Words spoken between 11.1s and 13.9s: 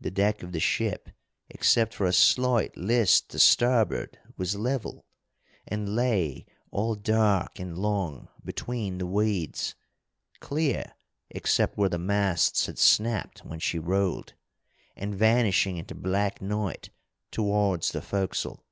except where the masts had snapped when she